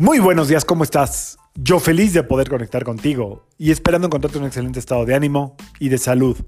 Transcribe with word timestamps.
Muy 0.00 0.18
buenos 0.18 0.48
días, 0.48 0.64
¿cómo 0.64 0.82
estás? 0.82 1.36
Yo 1.54 1.78
feliz 1.78 2.14
de 2.14 2.22
poder 2.22 2.48
conectar 2.48 2.84
contigo 2.84 3.44
y 3.58 3.70
esperando 3.70 4.06
encontrarte 4.06 4.38
en 4.38 4.44
un 4.44 4.48
excelente 4.48 4.78
estado 4.78 5.04
de 5.04 5.14
ánimo 5.14 5.56
y 5.78 5.90
de 5.90 5.98
salud. 5.98 6.38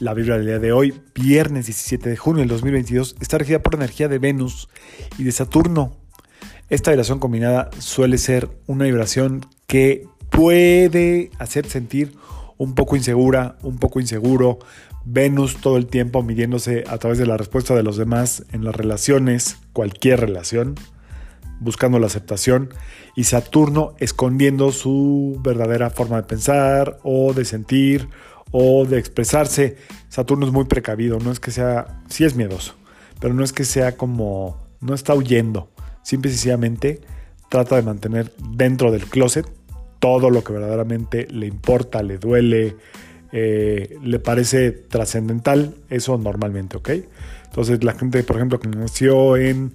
La 0.00 0.12
vibra 0.12 0.36
del 0.36 0.44
día 0.44 0.58
de 0.58 0.72
hoy, 0.72 0.92
viernes 1.14 1.64
17 1.64 2.10
de 2.10 2.18
junio 2.18 2.40
del 2.40 2.50
2022, 2.50 3.16
está 3.18 3.38
regida 3.38 3.62
por 3.62 3.74
energía 3.74 4.06
de 4.08 4.18
Venus 4.18 4.68
y 5.16 5.24
de 5.24 5.32
Saturno. 5.32 5.96
Esta 6.68 6.90
vibración 6.90 7.20
combinada 7.20 7.70
suele 7.78 8.18
ser 8.18 8.50
una 8.66 8.84
vibración 8.84 9.46
que 9.66 10.06
puede 10.28 11.30
hacer 11.38 11.64
sentir 11.70 12.12
un 12.58 12.74
poco 12.74 12.96
insegura, 12.96 13.56
un 13.62 13.78
poco 13.78 14.00
inseguro. 14.00 14.58
Venus 15.06 15.56
todo 15.56 15.78
el 15.78 15.86
tiempo 15.86 16.22
midiéndose 16.22 16.84
a 16.86 16.98
través 16.98 17.16
de 17.16 17.24
la 17.24 17.38
respuesta 17.38 17.74
de 17.74 17.82
los 17.82 17.96
demás 17.96 18.44
en 18.52 18.62
las 18.62 18.76
relaciones, 18.76 19.56
cualquier 19.72 20.20
relación 20.20 20.74
buscando 21.60 21.98
la 21.98 22.06
aceptación, 22.06 22.70
y 23.14 23.24
Saturno 23.24 23.94
escondiendo 23.98 24.72
su 24.72 25.38
verdadera 25.42 25.90
forma 25.90 26.16
de 26.16 26.22
pensar 26.24 26.98
o 27.02 27.32
de 27.32 27.44
sentir 27.44 28.08
o 28.50 28.84
de 28.84 28.98
expresarse. 28.98 29.76
Saturno 30.08 30.46
es 30.46 30.52
muy 30.52 30.64
precavido, 30.64 31.18
no 31.18 31.30
es 31.30 31.38
que 31.38 31.50
sea, 31.50 32.00
sí 32.08 32.24
es 32.24 32.34
miedoso, 32.34 32.74
pero 33.20 33.34
no 33.34 33.44
es 33.44 33.52
que 33.52 33.64
sea 33.64 33.96
como, 33.96 34.58
no 34.80 34.94
está 34.94 35.14
huyendo, 35.14 35.70
simple 36.02 36.30
y 36.30 36.34
sencillamente 36.34 37.00
trata 37.48 37.76
de 37.76 37.82
mantener 37.82 38.32
dentro 38.38 38.90
del 38.90 39.06
closet 39.06 39.46
todo 39.98 40.30
lo 40.30 40.42
que 40.42 40.52
verdaderamente 40.52 41.26
le 41.30 41.46
importa, 41.46 42.02
le 42.02 42.18
duele, 42.18 42.76
eh, 43.32 43.96
le 44.02 44.18
parece 44.18 44.72
trascendental, 44.72 45.74
eso 45.90 46.16
normalmente, 46.16 46.78
¿ok? 46.78 46.90
Entonces 47.44 47.84
la 47.84 47.92
gente, 47.92 48.22
por 48.22 48.36
ejemplo, 48.36 48.58
que 48.58 48.68
nació 48.68 49.36
en 49.36 49.72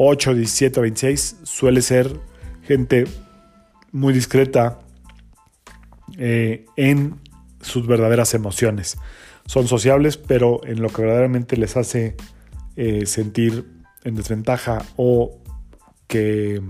8, 0.00 0.34
17 0.34 0.80
26 0.80 1.38
suele 1.42 1.82
ser 1.82 2.20
gente 2.62 3.04
muy 3.90 4.12
discreta 4.12 4.78
eh, 6.16 6.66
en 6.76 7.16
sus 7.60 7.88
verdaderas 7.88 8.32
emociones. 8.34 8.96
Son 9.46 9.66
sociables, 9.66 10.16
pero 10.16 10.60
en 10.64 10.82
lo 10.82 10.88
que 10.88 11.02
verdaderamente 11.02 11.56
les 11.56 11.76
hace 11.76 12.14
eh, 12.76 13.06
sentir 13.06 13.64
en 14.04 14.14
desventaja 14.14 14.84
o 14.94 15.40
que 16.06 16.62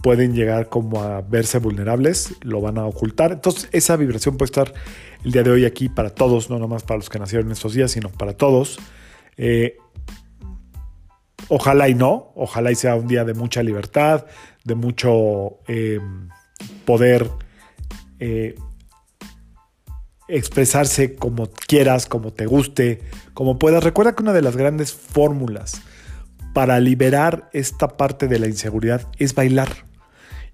pueden 0.00 0.32
llegar 0.32 0.68
como 0.68 1.02
a 1.02 1.22
verse 1.22 1.58
vulnerables, 1.58 2.36
lo 2.42 2.60
van 2.60 2.78
a 2.78 2.86
ocultar. 2.86 3.32
Entonces 3.32 3.68
esa 3.72 3.96
vibración 3.96 4.36
puede 4.36 4.46
estar 4.46 4.72
el 5.24 5.32
día 5.32 5.42
de 5.42 5.50
hoy 5.50 5.64
aquí 5.64 5.88
para 5.88 6.10
todos, 6.10 6.50
no 6.50 6.60
nomás 6.60 6.84
para 6.84 6.98
los 6.98 7.08
que 7.08 7.18
nacieron 7.18 7.50
estos 7.50 7.74
días, 7.74 7.90
sino 7.90 8.10
para 8.10 8.34
todos. 8.34 8.78
Eh, 9.36 9.76
Ojalá 11.48 11.88
y 11.88 11.94
no, 11.94 12.32
ojalá 12.34 12.70
y 12.70 12.74
sea 12.74 12.94
un 12.94 13.08
día 13.08 13.24
de 13.24 13.34
mucha 13.34 13.62
libertad, 13.62 14.26
de 14.64 14.74
mucho 14.74 15.58
eh, 15.68 16.00
poder 16.84 17.28
eh, 18.18 18.54
expresarse 20.28 21.14
como 21.14 21.50
quieras, 21.50 22.06
como 22.06 22.32
te 22.32 22.46
guste, 22.46 23.02
como 23.34 23.58
puedas. 23.58 23.84
Recuerda 23.84 24.14
que 24.14 24.22
una 24.22 24.32
de 24.32 24.42
las 24.42 24.56
grandes 24.56 24.92
fórmulas 24.92 25.82
para 26.52 26.80
liberar 26.80 27.48
esta 27.52 27.96
parte 27.96 28.28
de 28.28 28.38
la 28.38 28.46
inseguridad 28.46 29.08
es 29.18 29.34
bailar. 29.34 29.68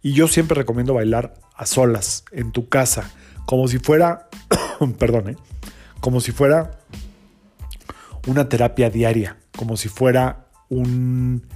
Y 0.01 0.13
yo 0.13 0.29
siempre 0.29 0.57
recomiendo 0.57 0.95
bailar 0.95 1.35
a 1.55 1.67
solas, 1.67 2.25
en 2.31 2.53
tu 2.53 2.69
casa, 2.69 3.11
como 3.47 3.67
si 3.69 3.79
fuera, 3.79 4.29
perdón, 4.99 5.31
¿eh? 5.31 5.37
como 6.01 6.21
si 6.21 6.33
fuera 6.33 6.79
una 8.27 8.49
terapia 8.49 8.91
diaria, 8.91 9.39
como 9.57 9.77
si 9.77 9.89
fuera 9.89 10.48
un... 10.69 11.47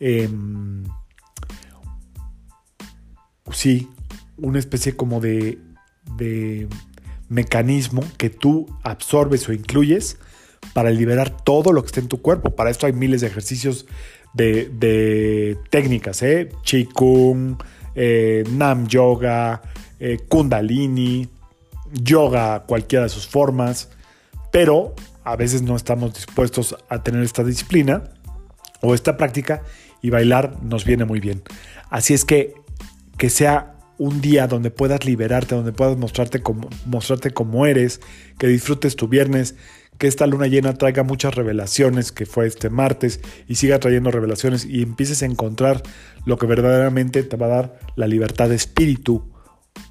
Em, 0.00 0.84
sí, 3.52 3.88
una 4.36 4.58
especie 4.58 4.96
como 4.96 5.20
de, 5.20 5.58
de 6.16 6.68
mecanismo 7.28 8.02
que 8.16 8.30
tú 8.30 8.66
absorbes 8.82 9.48
o 9.48 9.52
incluyes 9.52 10.18
para 10.72 10.90
liberar 10.90 11.30
todo 11.44 11.72
lo 11.72 11.82
que 11.82 11.86
está 11.86 12.00
en 12.00 12.08
tu 12.08 12.20
cuerpo. 12.20 12.54
Para 12.54 12.70
esto 12.70 12.86
hay 12.86 12.92
miles 12.92 13.20
de 13.20 13.26
ejercicios 13.28 13.86
de, 14.34 15.58
técnicas, 15.70 16.22
¿eh? 16.22 16.50
Qigong, 16.64 17.58
eh, 17.94 18.44
Nam 18.50 18.86
Yoga, 18.86 19.62
eh, 20.00 20.18
Kundalini, 20.28 21.28
yoga, 21.92 22.64
cualquiera 22.66 23.04
de 23.04 23.10
sus 23.10 23.26
formas, 23.26 23.90
pero 24.50 24.94
a 25.24 25.36
veces 25.36 25.62
no 25.62 25.76
estamos 25.76 26.14
dispuestos 26.14 26.76
a 26.88 27.02
tener 27.02 27.22
esta 27.22 27.44
disciplina 27.44 28.04
o 28.82 28.94
esta 28.94 29.16
práctica 29.16 29.62
y 30.02 30.10
bailar 30.10 30.62
nos 30.62 30.84
viene 30.84 31.06
muy 31.06 31.20
bien. 31.20 31.42
Así 31.88 32.12
es 32.12 32.24
que 32.24 32.54
que 33.16 33.30
sea 33.30 33.76
un 33.98 34.20
día 34.20 34.48
donde 34.48 34.72
puedas 34.72 35.04
liberarte, 35.04 35.54
donde 35.54 35.72
puedas 35.72 35.96
mostrarte 35.96 36.42
como, 36.42 36.68
mostrarte 36.86 37.30
como 37.30 37.66
eres, 37.66 38.00
que 38.36 38.48
disfrutes 38.48 38.96
tu 38.96 39.06
viernes, 39.06 39.54
que 39.96 40.08
esta 40.08 40.26
luna 40.26 40.48
llena 40.48 40.74
traiga 40.74 41.04
muchas 41.04 41.36
revelaciones, 41.36 42.10
que 42.10 42.26
fue 42.26 42.48
este 42.48 42.68
martes, 42.68 43.20
y 43.46 43.54
siga 43.54 43.78
trayendo 43.78 44.10
revelaciones 44.10 44.64
y 44.64 44.82
empieces 44.82 45.22
a 45.22 45.26
encontrar 45.26 45.82
lo 46.26 46.36
que 46.36 46.46
verdaderamente 46.46 47.22
te 47.22 47.36
va 47.36 47.46
a 47.46 47.50
dar 47.50 47.78
la 47.94 48.08
libertad 48.08 48.48
de 48.48 48.56
espíritu. 48.56 49.30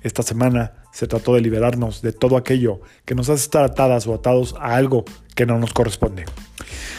Esta 0.01 0.23
semana 0.23 0.83
se 0.91 1.07
trató 1.07 1.33
de 1.35 1.39
liberarnos 1.41 2.01
de 2.01 2.11
todo 2.11 2.35
aquello 2.35 2.81
que 3.05 3.15
nos 3.15 3.29
hace 3.29 3.43
estar 3.43 3.63
atadas 3.63 4.07
o 4.07 4.13
atados 4.13 4.55
a 4.59 4.75
algo 4.75 5.05
que 5.35 5.45
no 5.45 5.57
nos 5.57 5.71
corresponde. 5.71 6.25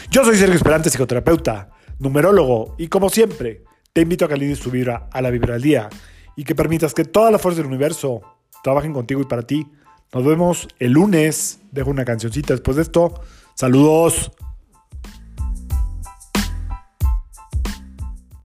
Yo 0.09 0.25
soy 0.25 0.35
Sergio 0.35 0.55
Esperante, 0.55 0.89
psicoterapeuta 0.89 1.69
numerólogo, 1.99 2.75
y 2.77 2.87
como 2.87 3.09
siempre, 3.09 3.63
te 3.93 4.01
invito 4.01 4.25
a 4.25 4.27
que 4.27 4.33
alines 4.33 4.59
tu 4.59 4.71
vibra 4.71 5.07
a 5.11 5.21
la 5.21 5.29
vibra 5.29 5.57
día 5.57 5.89
y 6.35 6.43
que 6.43 6.55
permitas 6.55 6.93
que 6.93 7.05
toda 7.05 7.31
la 7.31 7.39
fuerza 7.39 7.61
del 7.61 7.67
universo 7.67 8.21
trabajen 8.63 8.93
contigo 8.93 9.21
y 9.21 9.25
para 9.25 9.43
ti. 9.43 9.67
Nos 10.13 10.25
vemos 10.25 10.67
el 10.79 10.91
lunes. 10.91 11.59
Dejo 11.71 11.89
una 11.89 12.05
cancioncita 12.05 12.53
después 12.53 12.77
de 12.77 12.83
esto. 12.83 13.13
Saludos. 13.55 14.31